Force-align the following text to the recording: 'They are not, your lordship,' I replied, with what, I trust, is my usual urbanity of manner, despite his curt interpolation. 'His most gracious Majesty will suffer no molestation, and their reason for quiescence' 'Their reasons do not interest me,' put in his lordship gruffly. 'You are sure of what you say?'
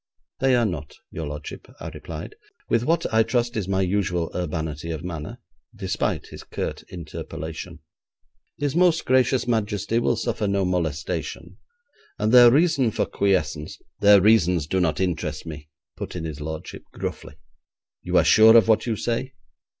'They 0.39 0.55
are 0.55 0.65
not, 0.65 0.95
your 1.11 1.27
lordship,' 1.27 1.67
I 1.79 1.89
replied, 1.89 2.33
with 2.69 2.83
what, 2.83 3.05
I 3.13 3.21
trust, 3.21 3.55
is 3.55 3.67
my 3.67 3.81
usual 3.81 4.31
urbanity 4.33 4.89
of 4.89 5.03
manner, 5.03 5.37
despite 5.75 6.29
his 6.29 6.41
curt 6.43 6.81
interpolation. 6.89 7.81
'His 8.57 8.75
most 8.75 9.05
gracious 9.05 9.45
Majesty 9.47 9.99
will 9.99 10.15
suffer 10.15 10.47
no 10.47 10.65
molestation, 10.65 11.57
and 12.17 12.31
their 12.31 12.49
reason 12.49 12.89
for 12.89 13.05
quiescence' 13.05 13.77
'Their 13.99 14.19
reasons 14.21 14.65
do 14.65 14.79
not 14.79 14.99
interest 14.99 15.45
me,' 15.45 15.69
put 15.95 16.15
in 16.15 16.23
his 16.23 16.41
lordship 16.41 16.83
gruffly. 16.91 17.35
'You 18.01 18.17
are 18.17 18.23
sure 18.25 18.57
of 18.57 18.67
what 18.67 18.87
you 18.87 18.95
say?' 18.95 19.33